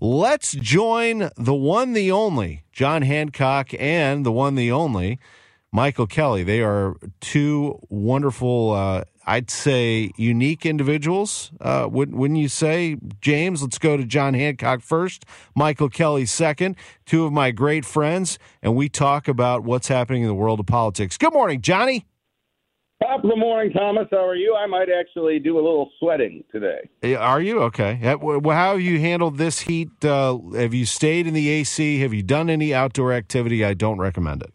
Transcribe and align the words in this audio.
Let's 0.00 0.52
join 0.52 1.30
the 1.36 1.54
one, 1.54 1.92
the 1.92 2.12
only, 2.12 2.62
John 2.72 3.02
Hancock, 3.02 3.74
and 3.78 4.24
the 4.24 4.30
one, 4.30 4.54
the 4.54 4.70
only, 4.70 5.18
Michael 5.72 6.06
Kelly. 6.06 6.44
They 6.44 6.60
are 6.62 6.94
two 7.20 7.80
wonderful, 7.88 8.72
uh, 8.72 9.04
I'd 9.26 9.50
say, 9.50 10.12
unique 10.16 10.64
individuals. 10.64 11.50
Uh, 11.60 11.88
wouldn't, 11.90 12.16
wouldn't 12.16 12.38
you 12.38 12.48
say, 12.48 12.96
James? 13.20 13.60
Let's 13.60 13.78
go 13.78 13.96
to 13.96 14.04
John 14.04 14.34
Hancock 14.34 14.82
first, 14.82 15.24
Michael 15.56 15.88
Kelly 15.88 16.26
second. 16.26 16.76
Two 17.04 17.24
of 17.24 17.32
my 17.32 17.50
great 17.50 17.84
friends, 17.84 18.38
and 18.62 18.76
we 18.76 18.88
talk 18.88 19.26
about 19.26 19.64
what's 19.64 19.88
happening 19.88 20.22
in 20.22 20.28
the 20.28 20.34
world 20.34 20.60
of 20.60 20.66
politics. 20.66 21.18
Good 21.18 21.32
morning, 21.32 21.60
Johnny. 21.60 22.06
Top 23.00 23.22
of 23.22 23.30
the 23.30 23.36
morning, 23.36 23.72
Thomas. 23.72 24.08
How 24.10 24.26
are 24.26 24.34
you? 24.34 24.56
I 24.56 24.66
might 24.66 24.88
actually 24.90 25.38
do 25.38 25.54
a 25.54 25.62
little 25.62 25.88
sweating 26.00 26.42
today. 26.50 27.16
Are 27.16 27.40
you 27.40 27.60
okay? 27.62 27.94
How 27.94 28.42
have 28.42 28.80
you 28.80 28.98
handled 28.98 29.38
this 29.38 29.60
heat? 29.60 30.04
Uh, 30.04 30.38
have 30.54 30.74
you 30.74 30.84
stayed 30.84 31.28
in 31.28 31.34
the 31.34 31.48
AC? 31.48 32.00
Have 32.00 32.12
you 32.12 32.24
done 32.24 32.50
any 32.50 32.74
outdoor 32.74 33.12
activity? 33.12 33.64
I 33.64 33.74
don't 33.74 33.98
recommend 33.98 34.42
it. 34.42 34.52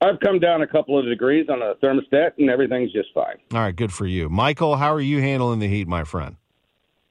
I've 0.00 0.20
come 0.20 0.38
down 0.38 0.62
a 0.62 0.66
couple 0.66 0.96
of 0.96 1.06
degrees 1.06 1.48
on 1.48 1.60
a 1.60 1.74
thermostat, 1.76 2.32
and 2.38 2.50
everything's 2.50 2.92
just 2.92 3.08
fine. 3.12 3.36
All 3.52 3.60
right, 3.60 3.74
good 3.74 3.92
for 3.92 4.06
you, 4.06 4.28
Michael. 4.28 4.76
How 4.76 4.94
are 4.94 5.00
you 5.00 5.20
handling 5.20 5.58
the 5.58 5.68
heat, 5.68 5.88
my 5.88 6.04
friend? 6.04 6.36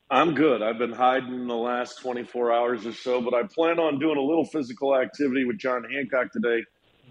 I'm 0.09 0.35
good. 0.35 0.61
I've 0.61 0.77
been 0.77 0.93
hiding 0.93 1.47
the 1.47 1.55
last 1.55 1.99
24 1.99 2.53
hours 2.53 2.85
or 2.85 2.93
so, 2.93 3.19
but 3.19 3.33
I 3.33 3.43
plan 3.43 3.79
on 3.79 3.99
doing 3.99 4.17
a 4.17 4.21
little 4.21 4.45
physical 4.45 4.95
activity 4.95 5.43
with 5.43 5.57
John 5.57 5.83
Hancock 5.83 6.31
today 6.31 6.63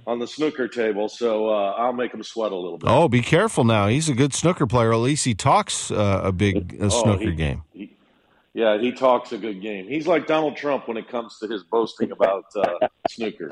on 0.07 0.19
the 0.19 0.27
snooker 0.27 0.69
table, 0.69 1.09
so 1.09 1.49
uh, 1.49 1.75
I'll 1.79 1.93
make 1.93 2.13
him 2.13 2.23
sweat 2.23 2.53
a 2.53 2.57
little 2.57 2.79
bit. 2.79 2.89
Oh, 2.91 3.09
be 3.09 3.23
careful 3.23 3.65
now. 3.65 3.89
He's 3.89 4.09
a 4.09 4.15
good 4.15 4.35
snooker 4.35 4.67
player. 4.67 4.93
At 4.93 4.99
least 4.99 5.25
he 5.25 5.35
talks 5.35 5.91
uh, 5.91 6.21
a 6.25 6.33
big 6.33 6.77
uh, 6.81 6.91
snooker 6.91 7.25
oh, 7.25 7.31
he, 7.31 7.33
game. 7.33 7.63
He, 7.73 7.97
yeah, 8.55 8.79
he 8.79 8.93
talks 8.93 9.33
a 9.33 9.39
good 9.39 9.61
game. 9.61 9.89
He's 9.89 10.07
like 10.07 10.29
Donald 10.29 10.57
Trump 10.57 10.87
when 10.87 10.97
it 10.97 11.09
comes 11.09 11.39
to 11.41 11.49
his 11.49 11.65
boasting 11.65 12.13
about 12.13 12.45
uh, 12.55 12.87
snooker. 13.09 13.51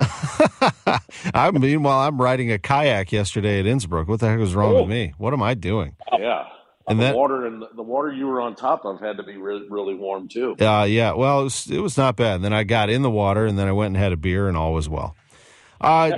I 1.35 1.51
meanwhile, 1.53 2.07
I'm 2.07 2.21
riding 2.21 2.53
a 2.53 2.59
kayak 2.59 3.11
yesterday 3.11 3.59
at 3.59 3.67
Innsbrook. 3.67 4.07
What 4.07 4.21
the 4.21 4.29
heck 4.29 4.39
was 4.39 4.55
wrong 4.55 4.75
oh. 4.75 4.81
with 4.83 4.91
me? 4.91 5.15
What 5.19 5.33
am 5.33 5.43
I 5.43 5.55
doing? 5.55 5.97
Yeah. 6.17 6.47
And 6.89 7.01
the 7.01 7.13
water 7.15 7.47
and 7.47 7.65
the 7.75 7.83
water 7.83 8.13
you 8.13 8.27
were 8.27 8.41
on 8.41 8.55
top 8.55 8.85
of 8.85 9.01
had 9.01 9.17
to 9.17 9.23
be 9.23 9.37
really, 9.37 9.69
really 9.69 9.95
warm 9.95 10.29
too. 10.29 10.57
Uh, 10.61 10.85
yeah. 10.89 11.13
Well, 11.13 11.41
it 11.41 11.45
was, 11.45 11.71
it 11.71 11.79
was 11.79 11.97
not 11.97 12.17
bad. 12.17 12.37
And 12.37 12.45
then 12.45 12.53
I 12.53 12.65
got 12.65 12.91
in 12.91 13.03
the 13.03 13.11
water, 13.11 13.47
and 13.47 13.59
then 13.59 13.69
I 13.69 13.73
went 13.73 13.89
and 13.89 13.97
had 13.97 14.13
a 14.13 14.17
beer, 14.17 14.49
and 14.49 14.57
all 14.57 14.73
was 14.73 14.89
well. 14.89 15.17
Uh, 15.83 16.11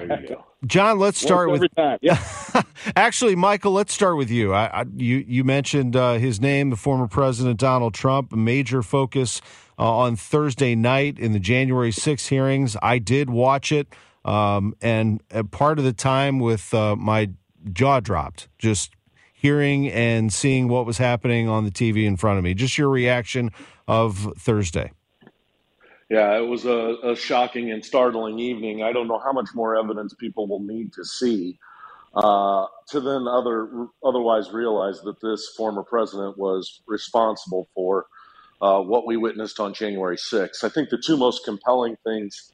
John, 0.66 0.98
let's 0.98 1.20
start 1.20 1.50
with. 1.50 1.64
Yeah. 2.00 2.22
Actually, 2.96 3.36
Michael, 3.36 3.72
let's 3.72 3.92
start 3.92 4.16
with 4.16 4.30
you. 4.30 4.52
I, 4.52 4.80
I, 4.80 4.84
you 4.96 5.24
you 5.26 5.44
mentioned 5.44 5.96
uh, 5.96 6.14
his 6.14 6.40
name, 6.40 6.70
the 6.70 6.76
former 6.76 7.06
President 7.06 7.58
Donald 7.58 7.94
Trump. 7.94 8.32
A 8.32 8.36
major 8.36 8.82
focus 8.82 9.40
uh, 9.78 9.96
on 9.96 10.16
Thursday 10.16 10.74
night 10.74 11.18
in 11.18 11.32
the 11.32 11.40
January 11.40 11.92
6 11.92 12.26
hearings. 12.28 12.76
I 12.82 12.98
did 12.98 13.30
watch 13.30 13.72
it, 13.72 13.88
um, 14.24 14.74
and 14.80 15.22
part 15.50 15.78
of 15.78 15.84
the 15.84 15.92
time 15.92 16.38
with 16.38 16.72
uh, 16.72 16.96
my 16.96 17.30
jaw 17.72 18.00
dropped, 18.00 18.48
just 18.58 18.92
hearing 19.32 19.90
and 19.90 20.32
seeing 20.32 20.68
what 20.68 20.86
was 20.86 20.98
happening 20.98 21.48
on 21.48 21.64
the 21.64 21.70
TV 21.70 22.06
in 22.06 22.16
front 22.16 22.38
of 22.38 22.44
me. 22.44 22.54
Just 22.54 22.78
your 22.78 22.88
reaction 22.88 23.50
of 23.86 24.32
Thursday. 24.38 24.92
Yeah, 26.14 26.38
it 26.38 26.46
was 26.46 26.64
a, 26.64 26.96
a, 27.02 27.16
shocking 27.16 27.72
and 27.72 27.84
startling 27.84 28.38
evening. 28.38 28.84
I 28.84 28.92
don't 28.92 29.08
know 29.08 29.18
how 29.18 29.32
much 29.32 29.48
more 29.52 29.76
evidence 29.76 30.14
people 30.14 30.46
will 30.46 30.62
need 30.62 30.92
to 30.92 31.04
see 31.04 31.58
uh, 32.14 32.66
to 32.90 33.00
then 33.00 33.26
other 33.26 33.88
otherwise 34.04 34.52
realize 34.52 35.00
that 35.00 35.20
this 35.20 35.48
former 35.56 35.82
president 35.82 36.38
was 36.38 36.82
responsible 36.86 37.66
for 37.74 38.06
uh, 38.62 38.78
what 38.80 39.08
we 39.08 39.16
witnessed 39.16 39.58
on 39.58 39.74
January 39.74 40.16
6th. 40.16 40.62
I 40.62 40.68
think 40.68 40.88
the 40.88 41.02
two 41.04 41.16
most 41.16 41.44
compelling 41.44 41.96
things 42.04 42.52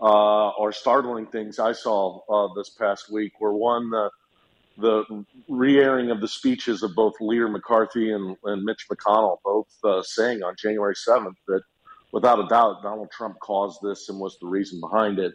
uh, 0.00 0.48
or 0.52 0.72
startling 0.72 1.26
things 1.26 1.58
I 1.58 1.72
saw 1.72 2.20
uh, 2.30 2.54
this 2.56 2.70
past 2.70 3.12
week 3.12 3.38
were 3.42 3.52
one 3.52 3.90
the 3.90 4.08
the 4.78 5.26
re-airing 5.50 6.10
of 6.10 6.22
the 6.22 6.28
speeches 6.28 6.82
of 6.82 6.94
both 6.94 7.12
Leader 7.20 7.48
McCarthy 7.48 8.10
and, 8.10 8.38
and 8.44 8.64
Mitch 8.64 8.86
McConnell, 8.90 9.36
both 9.44 9.68
uh, 9.84 10.02
saying 10.02 10.42
on 10.42 10.54
January 10.58 10.94
7th 10.94 11.36
that 11.48 11.62
without 12.12 12.38
a 12.38 12.46
doubt, 12.46 12.82
Donald 12.82 13.10
Trump 13.10 13.38
caused 13.40 13.80
this 13.82 14.08
and 14.08 14.20
was 14.20 14.38
the 14.38 14.46
reason 14.46 14.80
behind 14.80 15.18
it. 15.18 15.34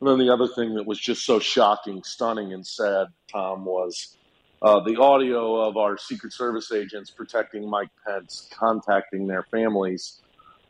And 0.00 0.08
then 0.08 0.18
the 0.18 0.32
other 0.32 0.48
thing 0.48 0.74
that 0.74 0.86
was 0.86 0.98
just 0.98 1.24
so 1.24 1.38
shocking, 1.38 2.02
stunning, 2.04 2.52
and 2.52 2.66
sad, 2.66 3.08
Tom, 3.30 3.64
was 3.64 4.16
uh, 4.62 4.80
the 4.80 4.96
audio 4.96 5.60
of 5.60 5.76
our 5.76 5.98
Secret 5.98 6.32
Service 6.32 6.72
agents 6.72 7.10
protecting 7.10 7.68
Mike 7.68 7.90
Pence, 8.06 8.48
contacting 8.52 9.26
their 9.26 9.42
families 9.50 10.20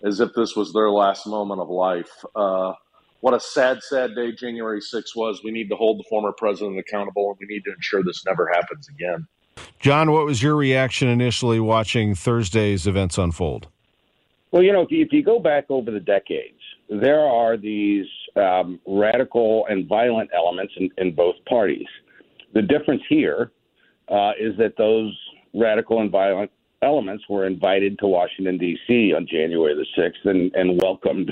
as 0.03 0.21
if 0.21 0.31
this 0.35 0.57
was 0.57 0.73
their 0.73 0.91
last 0.91 1.27
moment 1.27 1.61
of 1.61 1.69
life. 1.69 2.25
Uh, 2.35 2.73
what 3.21 3.35
a 3.35 3.41
sad, 3.41 3.83
sad 3.83 4.15
day 4.15 4.33
January 4.33 4.81
6 4.81 5.15
was. 5.15 5.43
We 5.45 5.51
need 5.51 5.69
to 5.69 5.77
hold 5.77 5.99
the 5.99 6.05
former 6.09 6.33
president 6.33 6.79
accountable, 6.79 7.29
and 7.29 7.37
we 7.39 7.55
need 7.55 7.65
to 7.65 7.73
ensure 7.75 8.03
this 8.03 8.25
never 8.25 8.49
happens 8.49 8.89
again. 8.89 9.27
John, 9.79 10.11
what 10.11 10.25
was 10.25 10.43
your 10.43 10.57
reaction 10.57 11.09
initially 11.09 11.61
watching 11.61 12.15
Thursday's 12.15 12.87
events 12.87 13.19
unfold? 13.19 13.69
Well, 14.53 14.63
you 14.63 14.73
know, 14.73 14.83
if 14.83 14.91
you, 14.91 15.03
if 15.03 15.13
you 15.13 15.23
go 15.23 15.39
back 15.39 15.67
over 15.71 15.91
the 15.91 16.01
decades, 16.01 16.59
there 16.89 17.21
are 17.21 17.57
these 17.57 18.07
um, 18.37 18.81
radical 18.87 19.67
and 19.69 19.89
violent 19.89 20.31
elements 20.35 20.73
in, 20.77 20.91
in 20.99 21.15
both 21.15 21.37
parties. 21.49 21.87
The 22.53 22.63
difference 22.63 23.03
here 23.09 23.53
uh, 24.09 24.33
is 24.39 24.57
that 24.59 24.75
those 24.77 25.17
radical 25.55 26.01
and 26.01 26.11
violent 26.11 26.51
elements 26.83 27.25
were 27.29 27.47
invited 27.47 27.99
to 28.01 28.07
Washington 28.07 28.59
D.C. 28.59 29.13
on 29.15 29.27
January 29.27 29.75
the 29.75 29.87
sixth 29.95 30.25
and, 30.25 30.53
and 30.55 30.81
welcomed. 30.83 31.31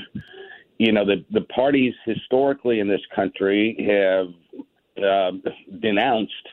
You 0.77 0.93
know, 0.93 1.05
the 1.05 1.25
the 1.31 1.41
parties 1.41 1.93
historically 2.05 2.79
in 2.79 2.87
this 2.87 3.01
country 3.13 3.75
have 3.85 5.03
uh, 5.03 5.31
denounced 5.81 6.47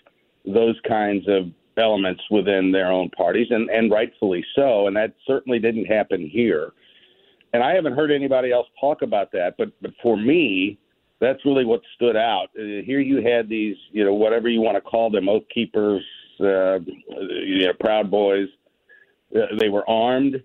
those 0.44 0.77
kinds 0.88 1.28
of 1.28 1.50
elements 1.79 2.23
within 2.31 2.73
their 2.73 2.91
own 2.91 3.11
parties, 3.11 3.49
and, 3.51 3.69
and 3.71 3.91
rightfully 3.91 4.45
so. 4.55 4.87
And 4.87 4.97
that 4.97 5.15
certainly 5.27 5.59
didn't 5.59 5.87
happen 5.87 6.29
here. 6.29 6.73
And 7.53 7.63
I 7.63 7.75
haven't 7.75 7.95
heard 7.95 8.11
anybody 8.11 8.53
else 8.53 8.67
talk 8.81 9.03
about 9.03 9.33
that. 9.33 9.55
But, 9.57 9.71
but 9.81 9.93
for 10.03 10.17
me, 10.17 10.79
that's 11.21 11.45
really 11.45 11.65
what 11.65 11.81
stood 11.95 12.17
out. 12.17 12.49
Uh, 12.59 12.83
here 12.85 13.01
you 13.01 13.23
had 13.23 13.49
these, 13.49 13.77
you 13.93 14.05
know, 14.05 14.15
whatever 14.15 14.49
you 14.49 14.61
want 14.61 14.77
to 14.77 14.81
call 14.81 15.11
them, 15.11 15.29
oath 15.29 15.45
keepers, 15.53 16.03
uh, 16.41 16.79
you 16.81 17.67
know, 17.67 17.73
proud 17.81 18.11
boys. 18.11 18.49
Uh, 19.35 19.47
they 19.59 19.69
were 19.69 19.89
armed. 19.89 20.43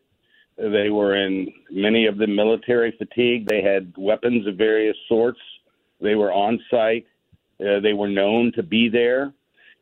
They 0.58 0.90
were 0.90 1.16
in 1.16 1.52
many 1.72 2.06
of 2.06 2.18
them 2.18 2.36
military 2.36 2.94
fatigue. 2.98 3.48
They 3.48 3.62
had 3.62 3.94
weapons 3.98 4.48
of 4.48 4.56
various 4.56 4.98
sorts. 5.08 5.40
They 6.00 6.16
were 6.16 6.31
on 6.31 6.59
site. 6.69 7.08
Uh, 7.59 7.80
they 7.80 7.94
were 7.94 8.09
known 8.09 8.52
to 8.56 8.63
be 8.63 8.90
there 8.90 9.34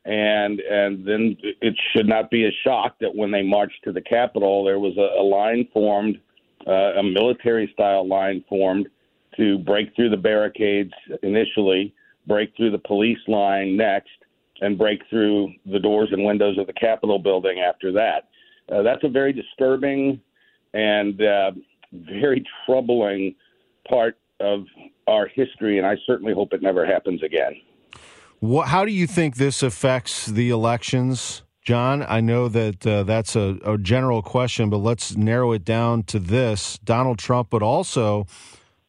and 0.10 0.60
and 0.60 1.06
then 1.06 1.38
it 1.62 1.76
should 1.94 2.08
not 2.08 2.32
be 2.32 2.46
a 2.46 2.52
shock 2.64 2.98
that 3.00 3.14
when 3.14 3.30
they 3.30 3.44
marched 3.44 3.84
to 3.84 3.92
the 3.92 4.02
Capitol, 4.02 4.64
there 4.64 4.80
was 4.80 4.98
a, 4.98 5.22
a 5.22 5.24
line 5.24 5.68
formed, 5.72 6.20
uh, 6.66 6.98
a 6.98 7.04
military 7.04 7.70
style 7.74 8.08
line 8.08 8.44
formed 8.50 8.88
to 9.38 9.60
break 9.60 9.96
through 9.96 10.10
the 10.10 10.18
barricades 10.18 10.94
initially, 11.22 11.94
break 12.26 12.52
through 12.58 12.72
the 12.72 12.80
police 12.80 13.20
line 13.28 13.78
next, 13.78 14.10
and 14.62 14.80
break 14.80 15.00
through 15.12 15.54
the 15.72 15.80
doors 15.80 16.10
and 16.12 16.26
windows 16.26 16.58
of 16.58 16.66
the 16.66 16.74
Capitol 16.74 17.20
building 17.20 17.60
after 17.60 17.92
that. 17.92 18.30
Uh, 18.74 18.82
that's 18.82 19.04
a 19.04 19.10
very 19.10 19.32
disturbing 19.32 20.20
and 20.74 21.22
uh, 21.22 21.52
very 21.94 22.44
troubling 22.66 23.36
part 23.88 24.18
of 24.40 24.66
our 25.08 25.28
history, 25.28 25.78
and 25.78 25.86
I 25.86 25.98
certainly 26.08 26.34
hope 26.34 26.52
it 26.54 26.64
never 26.64 26.84
happens 26.84 27.22
again. 27.22 27.62
What, 28.40 28.70
how 28.70 28.86
do 28.86 28.92
you 28.92 29.06
think 29.06 29.36
this 29.36 29.62
affects 29.62 30.26
the 30.26 30.50
elections, 30.50 31.44
John? 31.62 32.06
I 32.08 32.22
know 32.22 32.48
that 32.48 32.88
uh, 32.88 33.04
that's 33.04 33.36
a, 33.36 33.58
a, 33.66 33.78
general 33.78 34.22
question, 34.22 34.70
but 34.70 34.78
let's 34.78 35.18
narrow 35.18 35.52
it 35.52 35.66
down 35.66 36.04
to 36.04 36.20
this 36.20 36.80
Donald 36.84 37.20
Trump, 37.20 37.50
but 37.50 37.62
also 37.62 38.28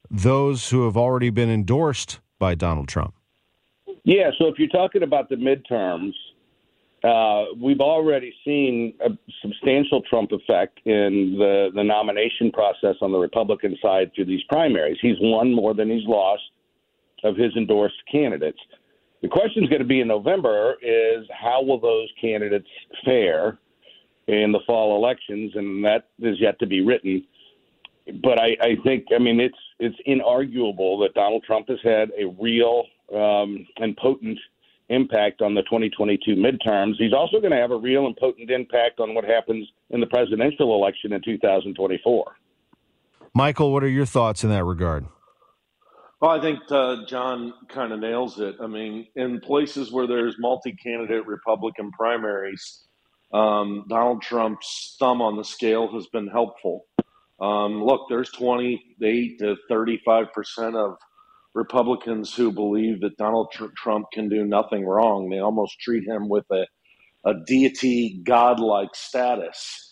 those 0.08 0.70
who 0.70 0.85
have 0.85 0.97
already 0.97 1.31
been 1.31 1.50
endorsed 1.50 2.20
by 2.38 2.55
Donald 2.55 2.87
Trump. 2.87 3.14
Yeah, 4.05 4.31
so 4.38 4.47
if 4.47 4.58
you're 4.58 4.69
talking 4.69 5.02
about 5.02 5.29
the 5.29 5.37
midterms, 5.37 6.12
uh, 7.03 7.53
we've 7.61 7.81
already 7.81 8.32
seen 8.44 8.94
a 9.05 9.11
substantial 9.43 10.00
Trump 10.03 10.31
effect 10.31 10.79
in 10.85 11.35
the, 11.38 11.70
the 11.75 11.82
nomination 11.82 12.53
process 12.53 12.96
on 13.03 13.11
the 13.11 13.19
Republican 13.19 13.76
side 13.82 14.12
through 14.14 14.26
these 14.26 14.43
primaries. 14.49 14.99
He's 15.03 15.17
won 15.20 15.53
more 15.53 15.75
than 15.75 15.91
he's 15.91 16.06
lost 16.06 16.43
of 17.25 17.37
his 17.37 17.55
endorsed 17.56 18.03
candidates. 18.11 18.58
The 19.22 19.28
question 19.28 19.62
is 19.62 19.69
going 19.69 19.82
to 19.82 19.88
be 19.88 20.00
in 20.00 20.08
November 20.08 20.76
is 20.82 21.26
how 21.31 21.62
will 21.62 21.78
those 21.78 22.08
candidates 22.20 22.69
fare 23.05 23.58
in 24.26 24.52
the 24.52 24.61
fall 24.67 24.96
elections, 24.96 25.52
and 25.55 25.84
that 25.84 26.08
is 26.20 26.40
yet 26.40 26.58
to 26.61 26.67
be 26.67 26.81
written. 26.81 27.25
But 28.22 28.40
I, 28.40 28.56
I 28.62 28.76
think, 28.82 29.06
I 29.14 29.19
mean, 29.19 29.40
it's 29.40 29.58
it's 29.78 29.96
inarguable 30.06 31.00
that 31.05 31.14
Donald 31.14 31.44
Trump 31.44 31.69
has 31.69 31.78
had 31.82 32.11
a 32.19 32.26
real 32.40 32.84
um, 33.14 33.67
and 33.76 33.96
potent 33.96 34.38
impact 34.88 35.43
on 35.43 35.55
the 35.55 35.62
2022 35.62 36.34
midterms. 36.34 36.94
He's 36.99 37.12
also 37.12 37.38
going 37.40 37.52
to 37.52 37.56
have 37.56 37.70
a 37.70 37.76
real 37.76 38.06
and 38.06 38.17
potent 38.17 38.50
impact 38.50 39.00
on 39.00 39.14
what 39.14 39.25
happens 39.25 39.69
in 39.90 40.00
the 40.00 40.06
presidential 40.06 40.75
election 40.75 41.12
in 41.12 41.22
2024. 41.22 42.37
Michael, 43.32 43.72
what 43.72 43.84
are 43.84 43.88
your 43.88 44.06
thoughts 44.06 44.43
in 44.43 44.50
that 44.50 44.64
regard? 44.64 45.06
Well, 46.20 46.32
I 46.32 46.43
think 46.43 46.61
uh, 46.70 47.06
John 47.06 47.55
kind 47.69 47.93
of 47.93 48.00
nails 48.00 48.40
it. 48.40 48.56
I 48.61 48.67
mean, 48.67 49.06
in 49.17 49.40
places 49.40 49.93
where 49.93 50.08
there's 50.08 50.37
multi 50.40 50.72
candidate 50.75 51.26
Republican 51.26 51.93
primaries, 51.93 52.84
um, 53.32 53.87
Donald 53.88 54.22
Trump's 54.22 54.96
thumb 55.00 55.22
on 55.22 55.38
the 55.38 55.44
scale 55.44 55.93
has 55.94 56.08
been 56.08 56.28
helpful. 56.28 56.87
Um, 57.40 57.84
look, 57.84 58.02
there's 58.11 58.31
28 58.32 59.38
to 59.40 59.56
35 59.70 60.32
percent 60.34 60.76
of 60.76 60.96
Republicans 61.55 62.34
who 62.34 62.52
believe 62.52 63.00
that 63.02 63.17
Donald 63.17 63.52
Trump 63.76 64.06
can 64.12 64.28
do 64.28 64.44
nothing 64.44 64.87
wrong. 64.87 65.31
They 65.31 65.38
almost 65.40 65.81
treat 65.81 66.06
him 66.06 66.28
with 66.28 66.46
a, 66.52 66.67
a 67.25 67.34
deity 67.46 68.20
godlike 68.25 68.94
status. 68.94 69.87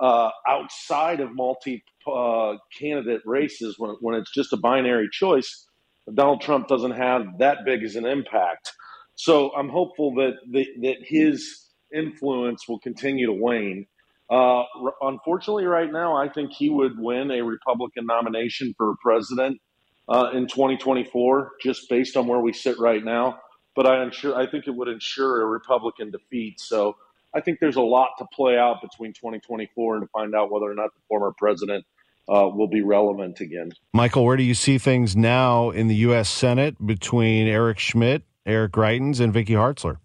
Uh, 0.00 0.30
outside 0.48 1.20
of 1.20 1.34
multi 1.34 1.84
uh, 2.12 2.54
candidate 2.78 3.22
races, 3.26 3.76
when, 3.78 3.96
when 4.00 4.16
it's 4.16 4.32
just 4.32 4.52
a 4.52 4.56
binary 4.58 5.08
choice, 5.12 5.66
Donald 6.12 6.40
Trump 6.40 6.68
doesn't 6.68 6.92
have 6.92 7.38
that 7.38 7.58
big 7.64 7.82
as 7.82 7.96
an 7.96 8.06
impact. 8.06 8.72
So 9.14 9.54
I'm 9.54 9.68
hopeful 9.68 10.14
that 10.16 10.32
the, 10.50 10.66
that 10.82 10.96
his 11.02 11.70
influence 11.94 12.66
will 12.68 12.78
continue 12.78 13.26
to 13.26 13.32
wane. 13.32 13.86
Uh, 14.30 14.62
unfortunately, 15.02 15.64
right 15.64 15.92
now, 15.92 16.16
I 16.16 16.28
think 16.28 16.52
he 16.52 16.70
would 16.70 16.98
win 16.98 17.30
a 17.30 17.42
Republican 17.42 18.06
nomination 18.06 18.74
for 18.76 18.94
president 19.02 19.60
uh, 20.08 20.30
in 20.32 20.46
2024, 20.46 21.52
just 21.62 21.88
based 21.88 22.16
on 22.16 22.26
where 22.26 22.40
we 22.40 22.52
sit 22.52 22.78
right 22.78 23.04
now. 23.04 23.38
But 23.76 23.86
I 23.86 24.02
ensure, 24.02 24.34
I 24.34 24.50
think 24.50 24.66
it 24.66 24.74
would 24.74 24.88
ensure 24.88 25.42
a 25.42 25.46
Republican 25.46 26.10
defeat. 26.10 26.60
So 26.60 26.96
I 27.34 27.40
think 27.40 27.58
there's 27.60 27.76
a 27.76 27.82
lot 27.82 28.08
to 28.18 28.26
play 28.32 28.56
out 28.58 28.80
between 28.82 29.12
2024 29.12 29.96
and 29.96 30.02
to 30.04 30.08
find 30.08 30.34
out 30.34 30.50
whether 30.50 30.70
or 30.70 30.74
not 30.74 30.94
the 30.94 31.00
former 31.08 31.32
president 31.36 31.84
uh, 32.28 32.48
will 32.48 32.68
be 32.68 32.82
relevant 32.82 33.40
again. 33.40 33.72
Michael, 33.92 34.24
where 34.24 34.36
do 34.36 34.42
you 34.42 34.54
see 34.54 34.78
things 34.78 35.16
now 35.16 35.70
in 35.70 35.88
the 35.88 35.96
U.S. 35.96 36.28
Senate 36.28 36.84
between 36.84 37.46
Eric 37.46 37.78
Schmitt, 37.78 38.22
Eric 38.46 38.72
Greitens, 38.72 39.20
and 39.20 39.32
Vicky 39.32 39.54
Hartzler? 39.54 39.98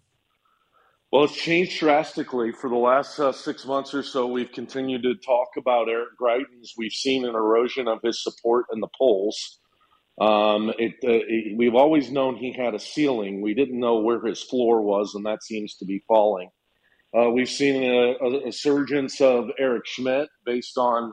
Well, 1.10 1.24
it's 1.24 1.34
changed 1.34 1.80
drastically 1.80 2.52
for 2.52 2.68
the 2.68 2.76
last 2.76 3.18
uh, 3.18 3.32
six 3.32 3.64
months 3.64 3.94
or 3.94 4.02
so. 4.02 4.26
We've 4.26 4.52
continued 4.52 5.02
to 5.04 5.14
talk 5.24 5.48
about 5.56 5.88
Eric 5.88 6.10
Greitens. 6.20 6.72
We've 6.76 6.92
seen 6.92 7.24
an 7.24 7.34
erosion 7.34 7.88
of 7.88 8.00
his 8.02 8.22
support 8.22 8.66
in 8.74 8.80
the 8.80 8.88
polls. 8.98 9.58
Um, 10.20 10.70
it, 10.78 10.94
uh, 11.04 11.24
it, 11.26 11.56
we've 11.56 11.76
always 11.76 12.10
known 12.10 12.36
he 12.36 12.52
had 12.52 12.74
a 12.74 12.78
ceiling. 12.78 13.40
We 13.40 13.54
didn't 13.54 13.78
know 13.78 14.00
where 14.00 14.20
his 14.20 14.42
floor 14.42 14.82
was, 14.82 15.14
and 15.14 15.24
that 15.24 15.42
seems 15.44 15.76
to 15.76 15.86
be 15.86 16.02
falling. 16.06 16.50
Uh, 17.16 17.30
we've 17.30 17.48
seen 17.48 17.82
a, 17.82 18.16
a, 18.20 18.48
a, 18.48 18.52
surgence 18.52 19.20
of 19.22 19.48
Eric 19.58 19.86
Schmitt 19.86 20.28
based 20.44 20.76
on 20.76 21.12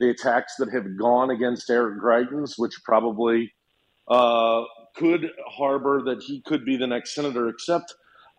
the 0.00 0.10
attacks 0.10 0.54
that 0.58 0.70
have 0.72 0.98
gone 0.98 1.30
against 1.30 1.70
Eric 1.70 2.00
Greitens, 2.00 2.54
which 2.56 2.74
probably 2.84 3.52
uh, 4.10 4.62
could 4.96 5.30
harbor 5.48 6.02
that 6.04 6.22
he 6.22 6.42
could 6.46 6.64
be 6.64 6.76
the 6.76 6.86
next 6.86 7.14
senator. 7.14 7.48
Except, 7.48 7.94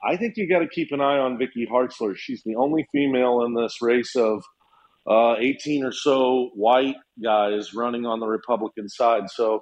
I 0.07 0.17
think 0.17 0.33
you 0.37 0.49
got 0.49 0.59
to 0.59 0.67
keep 0.67 0.91
an 0.91 1.01
eye 1.01 1.17
on 1.17 1.37
Vicky 1.37 1.67
Hartzler. 1.71 2.15
She's 2.15 2.43
the 2.45 2.55
only 2.55 2.85
female 2.91 3.43
in 3.43 3.53
this 3.53 3.81
race 3.81 4.15
of 4.15 4.43
uh, 5.09 5.35
18 5.39 5.85
or 5.85 5.91
so 5.91 6.51
white 6.53 6.95
guys 7.23 7.73
running 7.73 8.05
on 8.05 8.19
the 8.19 8.27
Republican 8.27 8.89
side. 8.89 9.29
So 9.29 9.61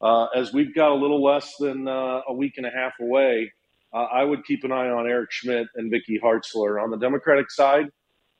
uh, 0.00 0.24
as 0.34 0.52
we've 0.52 0.74
got 0.74 0.90
a 0.90 0.94
little 0.94 1.22
less 1.22 1.52
than 1.60 1.86
uh, 1.86 2.20
a 2.28 2.34
week 2.34 2.54
and 2.56 2.66
a 2.66 2.70
half 2.70 2.92
away, 3.00 3.52
uh, 3.94 4.06
I 4.12 4.24
would 4.24 4.44
keep 4.44 4.64
an 4.64 4.72
eye 4.72 4.88
on 4.88 5.06
Eric 5.06 5.30
Schmitt 5.30 5.68
and 5.76 5.90
Vicky 5.90 6.18
Hartzler. 6.22 6.82
On 6.82 6.90
the 6.90 6.98
Democratic 6.98 7.50
side, 7.50 7.86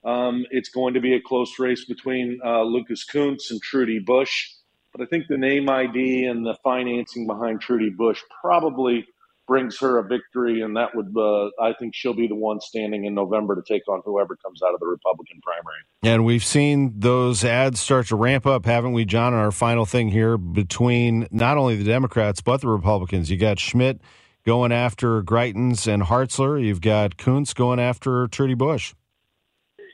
um, 0.06 0.46
it's 0.50 0.68
going 0.68 0.94
to 0.94 1.00
be 1.00 1.14
a 1.14 1.20
close 1.20 1.58
race 1.58 1.84
between 1.84 2.38
uh, 2.44 2.62
Lucas 2.62 3.04
Kunce 3.04 3.50
and 3.50 3.60
Trudy 3.60 3.98
Busch. 3.98 4.50
But 4.92 5.02
I 5.02 5.06
think 5.06 5.26
the 5.28 5.36
name 5.36 5.68
ID 5.68 6.24
and 6.24 6.46
the 6.46 6.56
financing 6.62 7.26
behind 7.26 7.60
Trudy 7.60 7.90
Busch 7.90 8.20
probably 8.40 9.04
brings 9.46 9.78
her 9.78 9.98
a 9.98 10.02
victory, 10.02 10.62
and 10.62 10.76
that 10.76 10.94
would, 10.94 11.14
uh, 11.16 11.50
I 11.62 11.72
think, 11.78 11.94
she'll 11.94 12.14
be 12.14 12.26
the 12.26 12.34
one 12.34 12.60
standing 12.60 13.04
in 13.04 13.14
November 13.14 13.54
to 13.54 13.62
take 13.62 13.86
on 13.88 14.00
whoever 14.04 14.36
comes 14.36 14.62
out 14.62 14.74
of 14.74 14.80
the 14.80 14.86
Republican 14.86 15.40
primary. 15.42 15.78
And 16.02 16.24
we've 16.24 16.44
seen 16.44 16.98
those 16.98 17.44
ads 17.44 17.80
start 17.80 18.06
to 18.08 18.16
ramp 18.16 18.46
up, 18.46 18.64
haven't 18.64 18.92
we, 18.92 19.04
John? 19.04 19.34
Our 19.34 19.52
final 19.52 19.86
thing 19.86 20.08
here 20.08 20.36
between 20.38 21.28
not 21.30 21.58
only 21.58 21.76
the 21.76 21.84
Democrats 21.84 22.40
but 22.40 22.60
the 22.60 22.68
Republicans. 22.68 23.30
You 23.30 23.36
got 23.36 23.58
Schmitt 23.60 24.00
going 24.44 24.72
after 24.72 25.22
Greitens 25.22 25.92
and 25.92 26.02
Hartzler. 26.04 26.62
You've 26.62 26.80
got 26.80 27.16
Kunce 27.16 27.54
going 27.54 27.78
after 27.78 28.26
Trudy 28.28 28.54
Busch. 28.54 28.94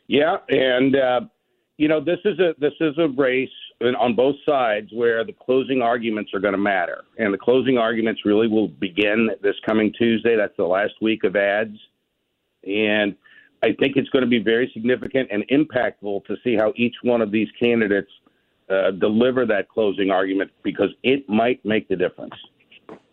Yeah, 0.08 0.36
and 0.48 0.96
uh, 0.96 1.20
you 1.78 1.88
know 1.88 2.00
this 2.00 2.18
is 2.24 2.38
a 2.38 2.54
this 2.58 2.74
is 2.80 2.94
a 2.98 3.08
race 3.08 3.48
on 3.98 4.14
both 4.14 4.36
sides 4.46 4.88
where 4.92 5.24
the 5.24 5.32
closing 5.32 5.82
arguments 5.82 6.32
are 6.34 6.40
going 6.40 6.52
to 6.52 6.58
matter. 6.58 7.04
And 7.18 7.32
the 7.32 7.38
closing 7.38 7.78
arguments 7.78 8.22
really 8.24 8.48
will 8.48 8.68
begin 8.68 9.30
this 9.42 9.56
coming 9.66 9.92
Tuesday. 9.98 10.36
That's 10.36 10.56
the 10.56 10.64
last 10.64 10.94
week 11.00 11.24
of 11.24 11.36
ads. 11.36 11.76
And 12.64 13.16
I 13.62 13.72
think 13.78 13.96
it's 13.96 14.08
going 14.10 14.24
to 14.24 14.30
be 14.30 14.38
very 14.38 14.70
significant 14.72 15.28
and 15.32 15.44
impactful 15.48 16.24
to 16.26 16.36
see 16.44 16.56
how 16.56 16.72
each 16.76 16.94
one 17.02 17.20
of 17.20 17.30
these 17.30 17.48
candidates 17.58 18.10
uh, 18.70 18.92
deliver 18.92 19.46
that 19.46 19.68
closing 19.68 20.10
argument 20.10 20.50
because 20.62 20.90
it 21.02 21.28
might 21.28 21.64
make 21.64 21.88
the 21.88 21.96
difference. 21.96 22.34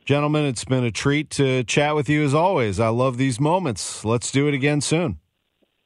Gentlemen, 0.06 0.46
it's 0.46 0.66
been 0.66 0.84
a 0.84 0.92
treat 0.92 1.30
to 1.32 1.64
chat 1.64 1.96
with 1.96 2.10
you 2.10 2.24
as 2.24 2.34
always. 2.34 2.80
I 2.80 2.90
love 2.90 3.18
these 3.18 3.40
moments. 3.40 4.04
Let's 4.04 4.32
do 4.32 4.48
it 4.48 4.54
again 4.54 4.82
soon. 4.82 5.20